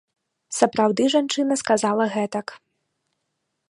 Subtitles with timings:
[0.59, 2.47] Сапраўды жанчына сказала гэтак.